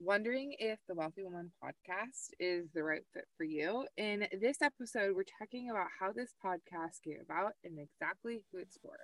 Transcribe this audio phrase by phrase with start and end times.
[0.00, 3.86] wondering if the Wealthy Woman podcast is the right fit for you.
[3.96, 8.78] In this episode, we're talking about how this podcast came about and exactly who it's
[8.80, 8.96] for.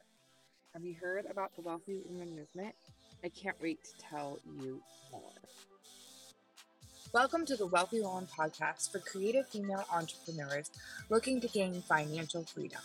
[0.72, 2.74] Have you heard about the Wealthy Woman movement?
[3.24, 4.80] I can't wait to tell you
[5.10, 5.32] more.
[7.12, 10.70] Welcome to the Wealthy Woman podcast for creative female entrepreneurs
[11.10, 12.80] looking to gain financial freedom.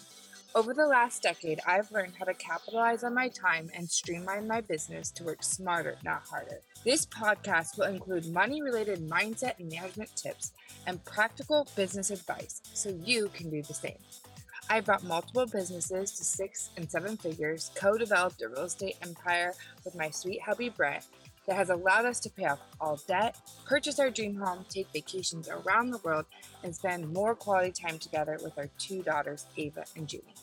[0.55, 4.61] Over the last decade, I've learned how to capitalize on my time and streamline my
[4.61, 6.61] business to work smarter, not harder.
[6.84, 10.53] This podcast will include money related mindset and management tips
[10.88, 13.99] and practical business advice so you can do the same.
[14.72, 19.53] I brought multiple businesses to six and seven figures, co developed a real estate empire
[19.86, 21.05] with my sweet hubby Brett
[21.49, 23.35] that has allowed us to pay off all debt,
[23.66, 26.25] purchase our dream home, take vacations around the world,
[26.63, 30.35] and spend more quality time together with our two daughters, Ava and Julie.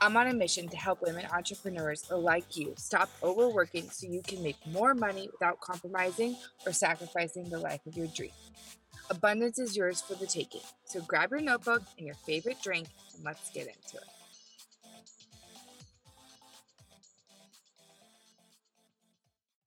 [0.00, 4.44] I'm on a mission to help women entrepreneurs like you stop overworking so you can
[4.44, 8.30] make more money without compromising or sacrificing the life of your dream.
[9.10, 10.60] Abundance is yours for the taking.
[10.84, 14.21] So grab your notebook and your favorite drink and let's get into it.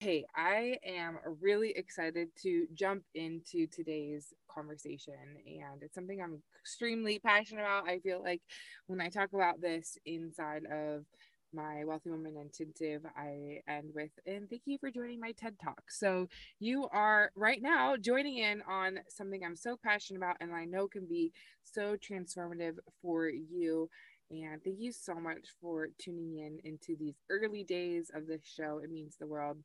[0.05, 5.15] Hey, I am really excited to jump into today's conversation,
[5.47, 7.89] and it's something I'm extremely passionate about.
[7.89, 8.43] I feel like
[8.85, 11.05] when I talk about this inside of
[11.51, 15.81] my Wealthy Woman Intensive, I end with, and thank you for joining my TED Talk.
[15.89, 16.27] So,
[16.59, 20.87] you are right now joining in on something I'm so passionate about, and I know
[20.87, 21.31] can be
[21.63, 23.89] so transformative for you.
[24.29, 28.81] And thank you so much for tuning in into these early days of this show.
[28.83, 29.57] It means the world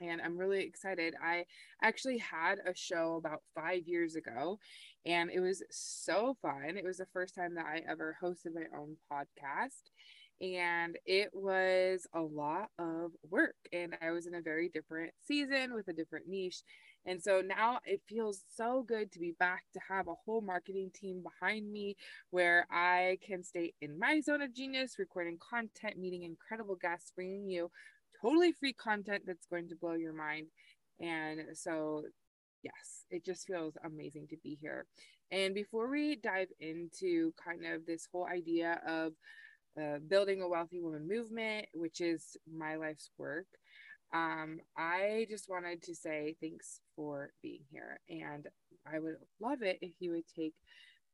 [0.00, 1.14] and I'm really excited.
[1.22, 1.44] I
[1.82, 4.58] actually had a show about five years ago,
[5.06, 6.76] and it was so fun.
[6.76, 9.90] It was the first time that I ever hosted my own podcast,
[10.40, 13.56] and it was a lot of work.
[13.72, 16.62] And I was in a very different season with a different niche.
[17.06, 20.90] And so now it feels so good to be back to have a whole marketing
[20.94, 21.96] team behind me
[22.30, 27.48] where I can stay in my zone of genius, recording content, meeting incredible guests, bringing
[27.48, 27.70] you
[28.20, 30.46] totally free content that's going to blow your mind.
[31.00, 32.02] And so,
[32.62, 34.86] yes, it just feels amazing to be here.
[35.30, 39.12] And before we dive into kind of this whole idea of
[39.80, 43.46] uh, building a wealthy woman movement, which is my life's work,
[44.14, 48.00] um, I just wanted to say thanks for being here.
[48.08, 48.46] And
[48.90, 50.54] I would love it if you would take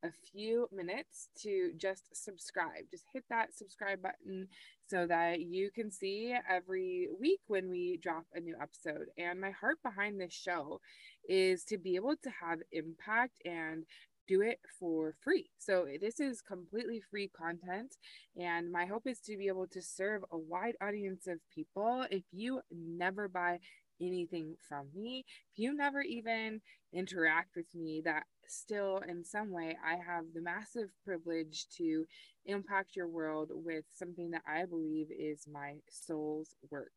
[0.05, 2.85] a few minutes to just subscribe.
[2.91, 4.49] Just hit that subscribe button
[4.87, 9.07] so that you can see every week when we drop a new episode.
[9.17, 10.81] And my heart behind this show
[11.29, 13.85] is to be able to have impact and
[14.27, 15.51] do it for free.
[15.59, 17.97] So this is completely free content
[18.37, 22.07] and my hope is to be able to serve a wide audience of people.
[22.11, 23.59] If you never buy
[24.01, 26.61] anything from me, if you never even
[26.93, 32.05] interact with me, that still in some way I have the massive privilege to
[32.47, 36.93] impact your world with something that I believe is my soul's work.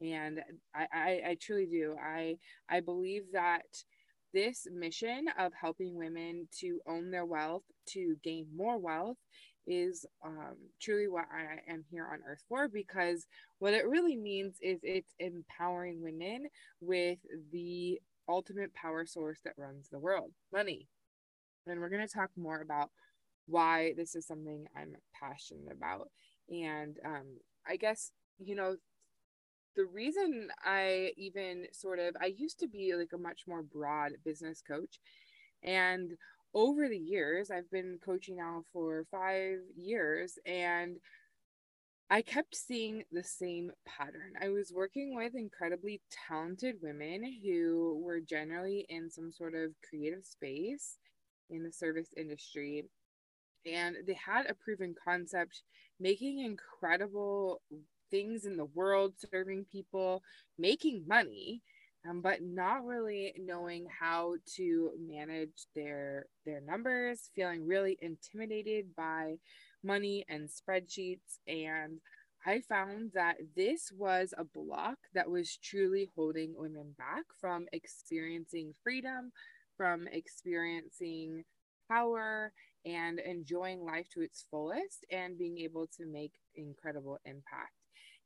[0.00, 0.40] And
[0.74, 1.96] I, I, I truly do.
[2.02, 2.36] I
[2.68, 3.62] I believe that
[4.32, 9.16] this mission of helping women to own their wealth, to gain more wealth,
[9.66, 13.26] is um, truly what I am here on earth for because
[13.58, 16.48] what it really means is it's empowering women
[16.80, 17.18] with
[17.52, 20.88] the ultimate power source that runs the world money.
[21.66, 22.90] And we're going to talk more about
[23.46, 26.10] why this is something I'm passionate about.
[26.48, 28.76] And um, I guess, you know,
[29.76, 34.12] the reason I even sort of, I used to be like a much more broad
[34.24, 35.00] business coach.
[35.62, 36.12] And
[36.54, 40.96] over the years, I've been coaching now for five years and
[42.10, 44.34] I kept seeing the same pattern.
[44.40, 50.24] I was working with incredibly talented women who were generally in some sort of creative
[50.24, 50.98] space
[51.50, 52.84] in the service industry.
[53.66, 55.62] And they had a proven concept,
[55.98, 57.62] making incredible
[58.10, 60.22] things in the world, serving people,
[60.58, 61.62] making money
[62.08, 69.36] um, but not really knowing how to manage their their numbers feeling really intimidated by
[69.82, 71.38] money and spreadsheets.
[71.46, 72.00] And
[72.46, 78.74] i found that this was a block that was truly holding women back from experiencing
[78.82, 79.32] freedom
[79.76, 81.44] from experiencing
[81.90, 82.52] power
[82.84, 87.72] and enjoying life to its fullest and being able to make incredible impact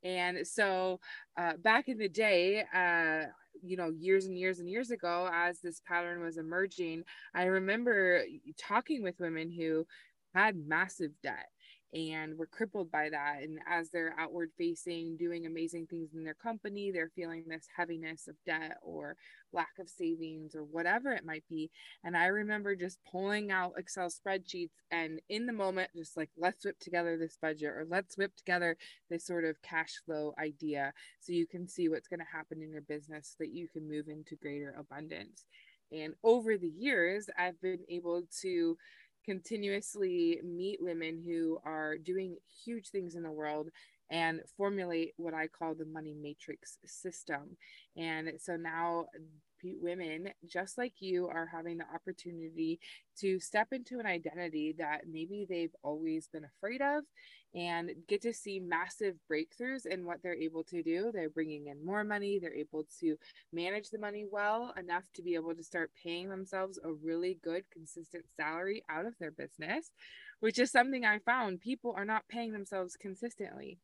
[0.03, 1.01] and so
[1.39, 3.29] uh, back in the day, uh,
[3.63, 7.05] you know, years and years and years ago, as this pattern was emerging,
[7.35, 8.23] I remember
[8.59, 9.87] talking with women who
[10.35, 11.49] had massive debt
[11.95, 13.43] and we're crippled by that.
[13.43, 18.29] And as they're outward facing doing amazing things in their company they're feeling this heaviness
[18.29, 19.17] of debt or
[19.53, 21.71] lack of savings or whatever it might be.
[22.05, 26.65] And i remember just pulling out excel spreadsheets and in the moment just like let's
[26.65, 28.77] whip together this budget or let's whip together
[29.09, 32.71] this sort of cash flow idea so you can see what's going to happen in
[32.71, 35.47] your business so that you can move into greater abundance.
[35.91, 38.77] And over the years i've been able to
[39.29, 43.69] continuously meet women who are doing huge things in the world
[44.11, 47.59] and formulate what I call the money matrix system.
[47.95, 49.05] And so now
[49.65, 52.79] women just like you are having the opportunity
[53.21, 57.05] to step into an identity that maybe they've always been afraid of
[57.55, 61.11] and get to see massive breakthroughs in what they're able to do.
[61.13, 63.17] They're bringing in more money, they're able to
[63.53, 67.65] manage the money well enough to be able to start paying themselves a really good,
[67.73, 69.91] consistent salary out of their business,
[70.41, 73.79] which is something I found people are not paying themselves consistently.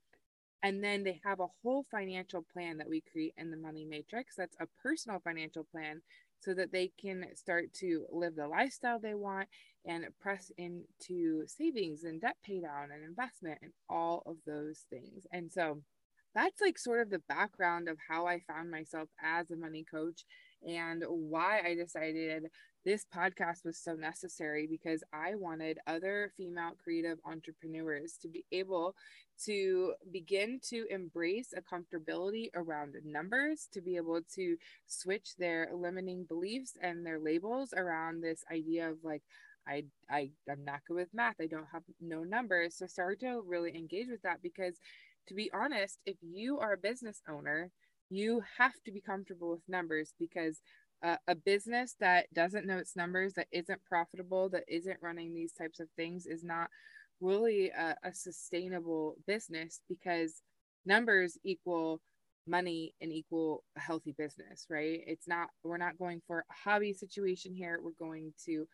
[0.65, 4.35] And then they have a whole financial plan that we create in the money matrix.
[4.37, 6.01] That's a personal financial plan
[6.41, 9.49] so that they can start to live the lifestyle they want
[9.87, 15.27] and press into savings and debt pay down and investment and all of those things.
[15.33, 15.83] And so
[16.35, 20.25] that's like sort of the background of how I found myself as a money coach
[20.67, 22.45] and why I decided
[22.85, 28.95] this podcast was so necessary because I wanted other female creative entrepreneurs to be able
[29.47, 36.25] to begin to embrace a comfortability around numbers, to be able to switch their limiting
[36.25, 39.23] beliefs and their labels around this idea of like,
[39.67, 41.37] I, I I'm not good with math.
[41.41, 42.77] I don't have no numbers.
[42.77, 44.79] So start to really engage with that because
[45.29, 47.71] to be honest, if you are a business owner,
[48.11, 50.61] you have to be comfortable with numbers because
[51.29, 55.81] a business that doesn't know its numbers, that isn't profitable, that isn't running these types
[55.81, 56.69] of things is not
[57.21, 60.43] really a, a sustainable business because
[60.87, 62.01] numbers equal
[62.47, 65.01] money and equal a healthy business, right?
[65.07, 67.79] It's not, we're not going for a hobby situation here.
[67.83, 68.67] We're going to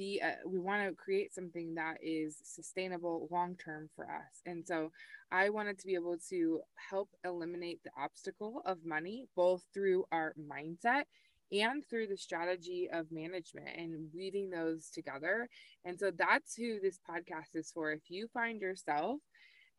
[0.00, 4.42] a, uh, we want to create something that is sustainable long term for us.
[4.46, 4.90] And so
[5.32, 6.60] i wanted to be able to
[6.90, 11.04] help eliminate the obstacle of money both through our mindset
[11.52, 15.48] and through the strategy of management and weaving those together.
[15.84, 17.92] And so that's who this podcast is for.
[17.92, 19.18] If you find yourself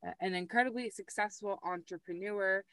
[0.06, 2.64] uh, an incredibly successful entrepreneur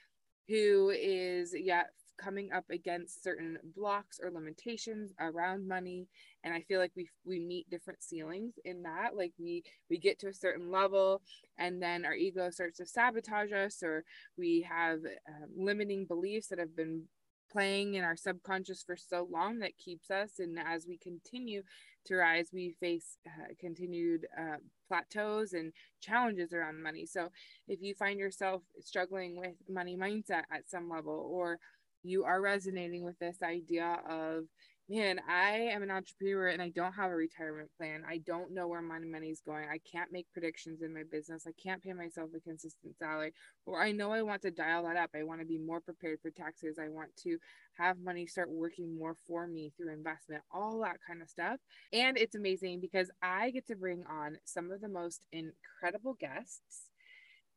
[0.48, 6.08] who is yet coming up against certain blocks or limitations around money.
[6.44, 9.16] And i feel like we we meet different ceilings in that.
[9.16, 11.22] Like we we get to a certain level
[11.58, 14.04] and then our ego starts to sabotage us or
[14.36, 17.04] we have um, limiting beliefs that have been
[17.50, 20.38] playing in our subconscious for so long that keeps us.
[20.38, 21.62] And as we continue
[22.04, 24.56] to rise we face uh, continued uh,
[24.88, 27.06] plateaus and challenges around money.
[27.06, 27.28] So
[27.68, 31.58] if you find yourself struggling with money mindset at some level or
[32.02, 34.44] you are resonating with this idea of
[34.88, 38.02] man i am an entrepreneur and i don't have a retirement plan.
[38.08, 39.68] I don't know where my money is going.
[39.68, 41.46] I can't make predictions in my business.
[41.46, 43.32] I can't pay myself a consistent salary.
[43.66, 45.10] Or i know i want to dial that up.
[45.14, 46.78] I want to be more prepared for taxes.
[46.78, 47.38] I want to
[47.74, 51.58] have money start working more for me through investment all that kind of stuff.
[51.92, 56.88] And it's amazing because i get to bring on some of the most incredible guests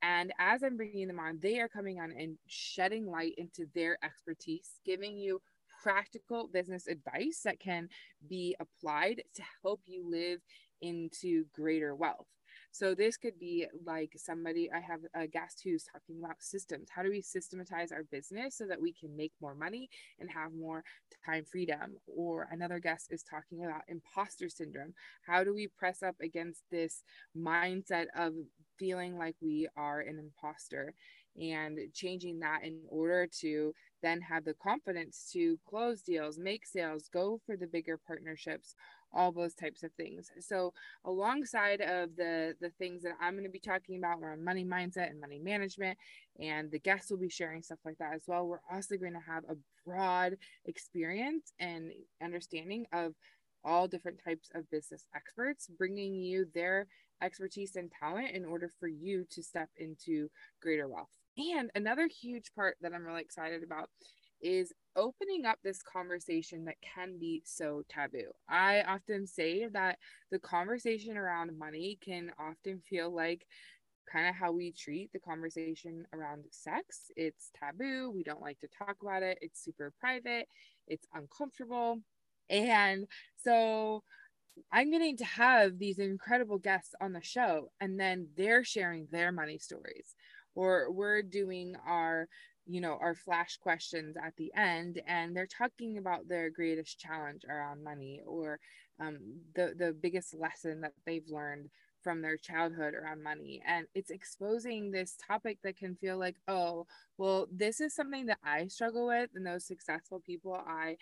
[0.01, 3.97] and as I'm bringing them on, they are coming on and shedding light into their
[4.03, 5.41] expertise, giving you
[5.83, 7.87] practical business advice that can
[8.29, 10.39] be applied to help you live
[10.81, 12.27] into greater wealth.
[12.71, 16.87] So this could be like somebody I have a guest who's talking about systems.
[16.93, 19.89] How do we systematize our business so that we can make more money
[20.19, 20.83] and have more
[21.25, 21.97] time freedom?
[22.07, 24.93] Or another guest is talking about imposter syndrome.
[25.25, 27.03] How do we press up against this
[27.37, 28.33] mindset of
[28.81, 30.95] feeling like we are an imposter
[31.39, 37.09] and changing that in order to then have the confidence to close deals, make sales,
[37.13, 38.73] go for the bigger partnerships,
[39.13, 40.31] all those types of things.
[40.39, 40.73] So
[41.05, 45.11] alongside of the the things that I'm going to be talking about around money mindset
[45.11, 45.97] and money management
[46.39, 49.31] and the guests will be sharing stuff like that as well, we're also going to
[49.31, 51.91] have a broad experience and
[52.23, 53.13] understanding of
[53.63, 56.87] all different types of business experts bringing you their
[57.21, 60.29] expertise and talent in order for you to step into
[60.61, 61.17] greater wealth.
[61.37, 63.89] And another huge part that I'm really excited about
[64.41, 68.31] is opening up this conversation that can be so taboo.
[68.49, 69.99] I often say that
[70.31, 73.45] the conversation around money can often feel like
[74.11, 77.11] kind of how we treat the conversation around sex.
[77.15, 78.11] It's taboo.
[78.13, 79.37] We don't like to talk about it.
[79.41, 80.47] It's super private.
[80.87, 81.99] It's uncomfortable.
[82.49, 84.03] And so
[84.71, 89.31] I'm getting to have these incredible guests on the show, and then they're sharing their
[89.31, 90.15] money stories,
[90.55, 92.27] or we're doing our
[92.67, 97.41] you know our flash questions at the end and they're talking about their greatest challenge
[97.49, 98.59] around money or
[98.99, 99.17] um,
[99.55, 101.69] the the biggest lesson that they've learned
[102.03, 103.61] from their childhood around money.
[103.67, 106.85] And it's exposing this topic that can feel like oh
[107.17, 110.97] well this is something that i struggle with and those successful people i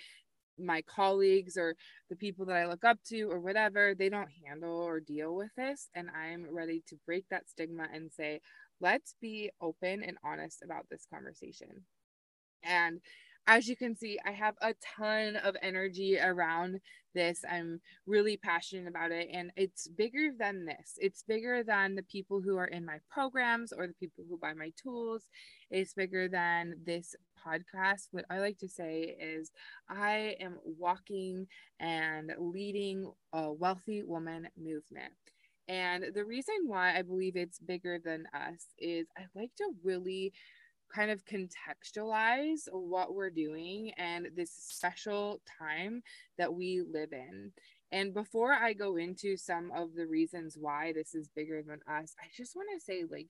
[0.60, 1.76] my colleagues or
[2.10, 5.52] the people that I look up to or whatever, they don't handle or deal with
[5.56, 5.90] this.
[5.96, 8.42] And I'm ready to break that stigma and say,
[8.82, 11.86] let's be open and honest about this conversation.
[12.64, 13.00] And
[13.48, 16.82] as you can see, I have a ton of energy around
[17.16, 17.44] this.
[17.50, 19.30] I'm really passionate about it.
[19.34, 20.98] And it's bigger than this.
[20.98, 24.54] It's bigger than the people who are in my programs or the people who buy
[24.54, 25.24] my tools.
[25.72, 28.08] It's bigger than this podcast.
[28.12, 29.52] What I like to say is,
[29.90, 31.48] I am walking
[31.80, 35.14] and leading a wealthy woman movement.
[35.68, 40.34] And the reason why I believe it's bigger than us is I like to really
[40.94, 46.02] kind of contextualize what we're doing and this special time
[46.40, 47.52] that we live in.
[47.92, 52.16] And before I go into some of the reasons why this is bigger than us,
[52.20, 53.28] I just want to say, like,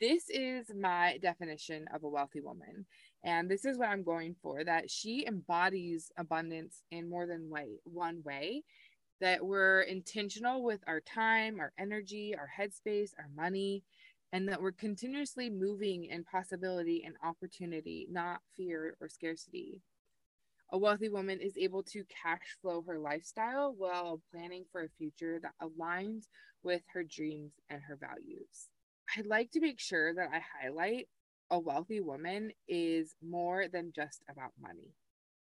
[0.00, 2.86] this is my definition of a wealthy woman.
[3.22, 7.80] And this is what I'm going for that she embodies abundance in more than way,
[7.84, 8.62] one way,
[9.20, 13.82] that we're intentional with our time, our energy, our headspace, our money,
[14.32, 19.82] and that we're continuously moving in possibility and opportunity, not fear or scarcity.
[20.72, 25.40] A wealthy woman is able to cash flow her lifestyle while planning for a future
[25.42, 26.26] that aligns
[26.62, 28.68] with her dreams and her values.
[29.16, 31.08] I'd like to make sure that I highlight
[31.50, 34.94] a wealthy woman is more than just about money.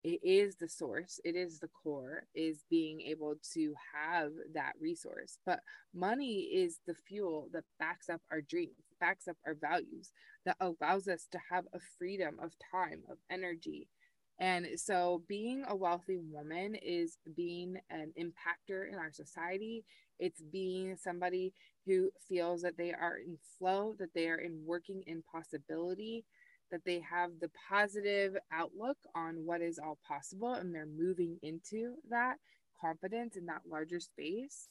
[0.05, 5.39] It is the source it is the core is being able to have that resource.
[5.45, 5.61] But
[5.93, 10.13] money is the fuel that backs up our dreams backs up our values
[10.45, 13.89] that allows us to have a freedom of time of energy
[14.39, 19.85] and so being a wealthy woman is being an impactor in our society
[20.19, 21.53] it's being somebody
[21.87, 26.25] who feels that they are in flow that they are in working in possibility
[26.71, 31.95] that they have the positive outlook on what is all possible and they're moving into
[32.11, 32.37] that
[32.81, 34.69] confidence in that larger space.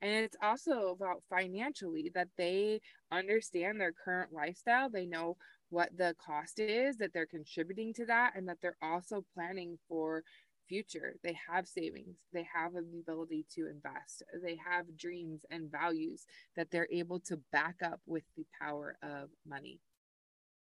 [0.00, 4.88] And it's also about financially that they understand their current lifestyle.
[4.88, 5.36] They know
[5.70, 10.22] what the cost is, that they're contributing to that, and that they're also planning for
[10.68, 11.16] future.
[11.22, 16.70] They have savings, they have the ability to invest, they have dreams and values that
[16.70, 19.80] they're able to back up with the power of money.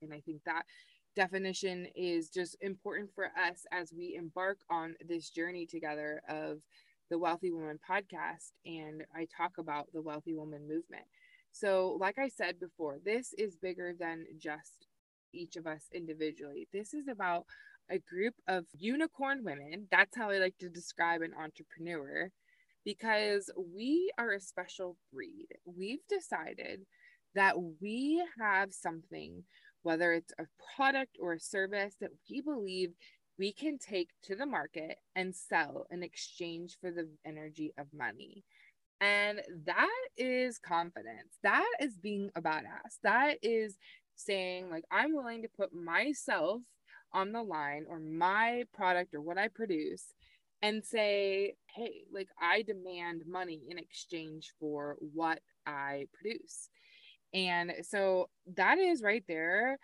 [0.01, 0.63] And I think that
[1.15, 6.59] definition is just important for us as we embark on this journey together of
[7.09, 8.51] the Wealthy Woman podcast.
[8.65, 11.05] And I talk about the Wealthy Woman movement.
[11.51, 14.87] So, like I said before, this is bigger than just
[15.33, 16.67] each of us individually.
[16.71, 17.45] This is about
[17.89, 19.87] a group of unicorn women.
[19.91, 22.29] That's how I like to describe an entrepreneur
[22.85, 25.47] because we are a special breed.
[25.65, 26.81] We've decided
[27.35, 29.43] that we have something
[29.83, 32.91] whether it's a product or a service that we believe
[33.37, 38.43] we can take to the market and sell in exchange for the energy of money.
[39.01, 41.37] And that is confidence.
[41.43, 42.97] That is being a badass.
[43.03, 43.77] That is
[44.15, 46.61] saying, like, I'm willing to put myself
[47.13, 50.03] on the line or my product or what I produce
[50.61, 56.69] and say, hey, like, I demand money in exchange for what I produce.
[57.33, 59.77] And so that is right there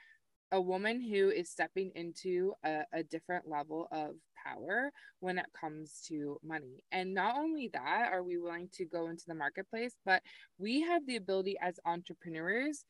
[0.52, 4.12] a woman who is stepping into a, a, different level of
[4.46, 6.84] power when it comes to money.
[6.92, 10.22] And not only that, are we willing to go into the marketplace, but
[10.58, 12.86] we have the ability as entrepreneurs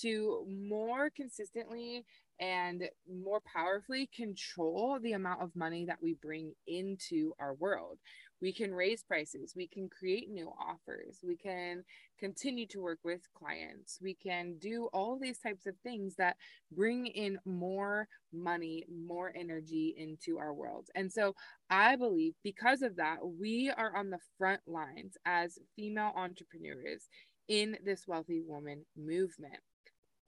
[0.00, 2.04] to more consistently
[2.40, 7.98] and more powerfully control the amount of money that we bring into our world.
[8.40, 11.82] We can raise prices we can create new offers we can
[12.20, 16.36] continue to work with clients we can do all these types of things that
[16.70, 20.88] bring in more money more energy into our world.
[20.94, 21.34] And so
[21.68, 27.08] i believe because of that we are on the front lines as female entrepreneurs
[27.48, 29.58] in this wealthy woman movement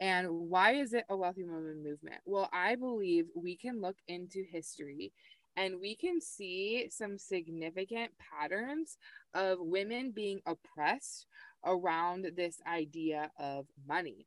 [0.01, 2.21] and why is it a wealthy woman movement?
[2.25, 5.13] Well, I believe we can look into history
[5.57, 8.97] and we can see some significant patterns
[9.35, 11.27] of women being oppressed
[11.65, 14.27] around this idea of money.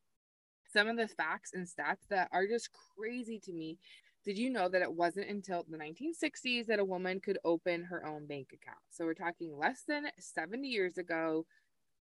[0.71, 3.77] Some of the facts and stats that are just crazy to me
[4.25, 8.05] Did you know that it wasn't until the 1960s that a woman could open her
[8.05, 8.79] own bank account?
[8.89, 11.45] So we're talking less than 70 years ago.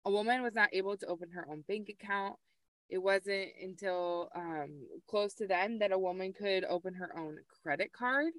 [0.05, 2.37] A woman was not able to open her own bank account.
[2.91, 7.93] It wasn't until um, close to then that a woman could open her own credit
[7.93, 8.33] card.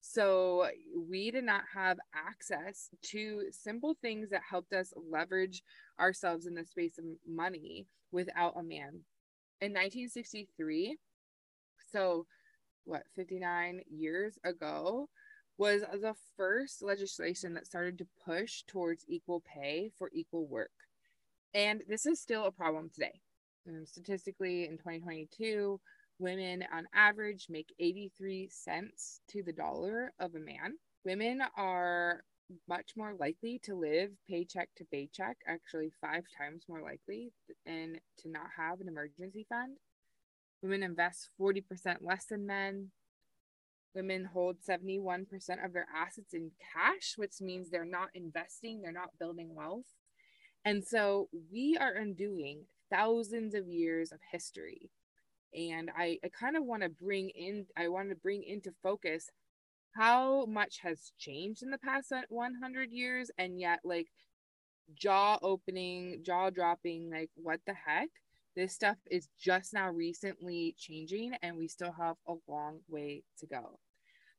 [0.00, 0.66] So
[1.08, 5.62] we did not have access to simple things that helped us leverage
[5.98, 9.04] ourselves in the space of money without a man.
[9.60, 10.96] In 1963,
[11.92, 12.26] so
[12.84, 15.08] what 59 years ago
[15.56, 20.72] was the first legislation that started to push towards equal pay for equal work.
[21.54, 23.20] And this is still a problem today.
[23.66, 25.80] Um, statistically, in 2022,
[26.18, 30.74] women on average make 83 cents to the dollar of a man.
[31.04, 32.24] Women are
[32.68, 37.32] much more likely to live paycheck to paycheck, actually, five times more likely,
[37.66, 39.78] and to not have an emergency fund.
[40.62, 42.90] Women invest 40% less than men.
[43.94, 45.24] Women hold 71%
[45.64, 49.86] of their assets in cash, which means they're not investing, they're not building wealth.
[50.64, 52.64] And so we are undoing
[52.94, 54.90] thousands of years of history.
[55.54, 59.30] And I, I kind of want to bring in, I want to bring into focus
[59.94, 64.08] how much has changed in the past 100 years and yet like
[64.94, 68.10] jaw opening jaw dropping like what the heck
[68.56, 73.46] this stuff is just now recently changing, and we still have a long way to
[73.46, 73.78] go.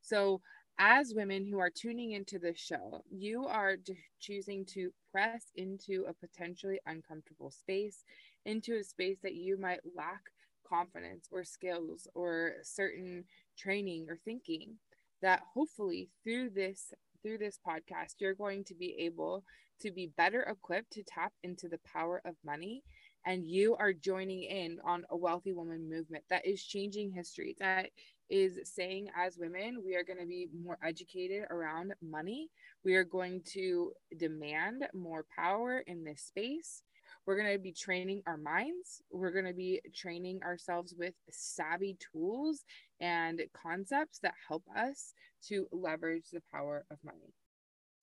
[0.01, 0.41] So,
[0.77, 3.77] as women who are tuning into this show, you are
[4.19, 8.03] choosing to press into a potentially uncomfortable space,
[8.45, 10.21] into a space that you might lack
[10.67, 13.23] confidence or skills or certain
[13.57, 14.75] training or thinking
[15.21, 19.43] that hopefully through this through this podcast you're going to be able
[19.81, 22.83] to be better equipped to tap into the power of money.
[23.25, 27.89] And you are joining in on a wealthy woman movement that is changing history that
[28.29, 32.49] is saying as women we are going to be more educated around money.
[32.83, 36.83] We are going to demand more power in this space
[37.25, 39.01] we're going to be training our minds.
[39.11, 42.63] We're going to be training ourselves with savvy tools
[42.99, 45.13] and concepts that help us
[45.47, 47.33] to leverage the power of money.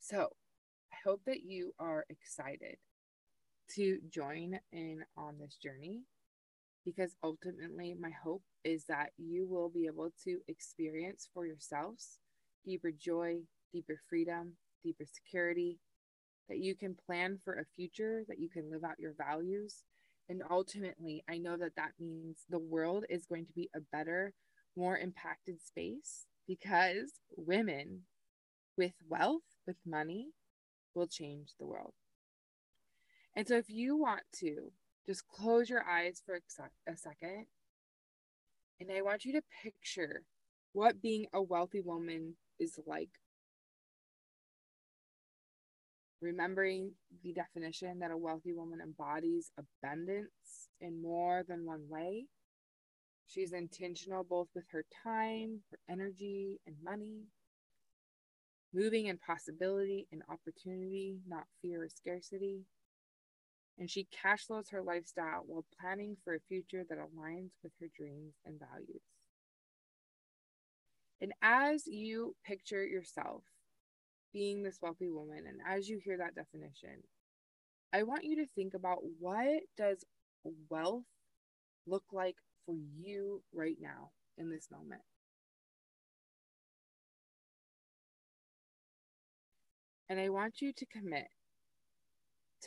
[0.00, 0.28] So
[0.92, 2.76] i hope that you are excited
[3.74, 6.00] to join in on this journey
[6.84, 12.18] because ultimately my hope is that you will be able to experience for yourselves
[12.64, 13.38] deeper joy,
[13.72, 14.52] deeper freedom,
[14.84, 15.78] deeper security,
[16.48, 19.84] that you can plan for a future, that you can live out your values.
[20.28, 24.34] And ultimately, I know that that means the world is going to be a better,
[24.76, 28.02] more impacted space because women
[28.76, 30.28] with wealth, with money,
[30.94, 31.94] will change the world.
[33.34, 34.72] And so if you want to,
[35.06, 37.46] just close your eyes for a second.
[38.80, 40.22] And I want you to picture
[40.72, 43.10] what being a wealthy woman is like.
[46.22, 52.26] Remembering the definition that a wealthy woman embodies abundance in more than one way.
[53.26, 57.24] She's intentional both with her time, her energy, and money.
[58.72, 62.62] Moving in possibility and opportunity, not fear or scarcity
[63.78, 67.88] and she cash flows her lifestyle while planning for a future that aligns with her
[67.96, 69.02] dreams and values.
[71.20, 73.42] And as you picture yourself
[74.32, 77.02] being this wealthy woman, and as you hear that definition,
[77.92, 80.04] I want you to think about what does
[80.68, 81.04] wealth
[81.86, 85.02] look like for you right now in this moment?
[90.08, 91.28] And I want you to commit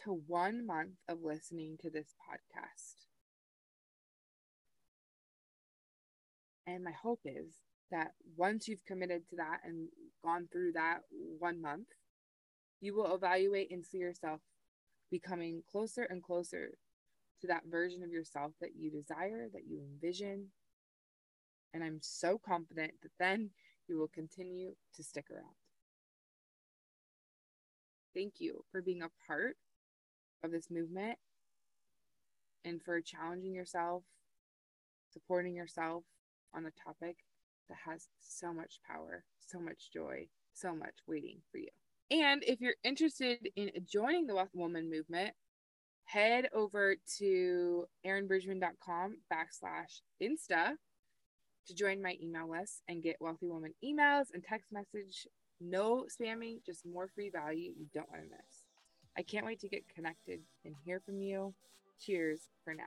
[0.03, 3.05] to one month of listening to this podcast.
[6.67, 9.89] And my hope is that once you've committed to that and
[10.23, 10.99] gone through that
[11.39, 11.87] one month,
[12.81, 14.41] you will evaluate and see yourself
[15.11, 16.77] becoming closer and closer
[17.41, 20.47] to that version of yourself that you desire, that you envision.
[21.73, 23.51] And I'm so confident that then
[23.87, 25.55] you will continue to stick around.
[28.15, 29.57] Thank you for being a part
[30.43, 31.17] of this movement
[32.63, 34.03] and for challenging yourself,
[35.11, 36.03] supporting yourself
[36.53, 37.17] on a topic
[37.69, 41.69] that has so much power, so much joy, so much waiting for you.
[42.11, 45.33] And if you're interested in joining the Wealth Woman movement,
[46.05, 50.73] head over to erinbridgman.com backslash insta
[51.67, 55.27] to join my email list and get Wealthy Woman emails and text message.
[55.59, 58.65] No spamming, just more free value you don't want to miss.
[59.17, 61.53] I can't wait to get connected and hear from you.
[61.99, 62.83] Cheers for now.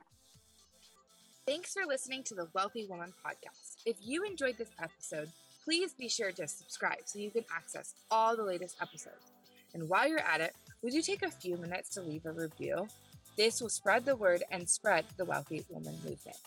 [1.49, 3.77] Thanks for listening to the Wealthy Woman podcast.
[3.83, 5.31] If you enjoyed this episode,
[5.63, 9.31] please be sure to subscribe so you can access all the latest episodes.
[9.73, 12.87] And while you're at it, would you take a few minutes to leave a review?
[13.35, 16.37] This will spread the word and spread the Wealthy Woman movement.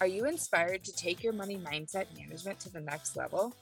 [0.00, 3.56] Are you inspired to take your money mindset management to the next level?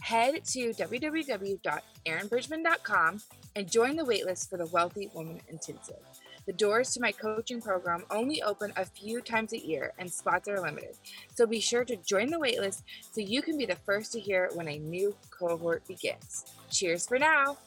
[0.00, 3.20] Head to www.erinbridgman.com
[3.54, 6.07] and join the waitlist for the Wealthy Woman Intensive.
[6.48, 10.48] The doors to my coaching program only open a few times a year and spots
[10.48, 10.96] are limited.
[11.34, 14.48] So be sure to join the waitlist so you can be the first to hear
[14.54, 16.46] when a new cohort begins.
[16.70, 17.58] Cheers for now!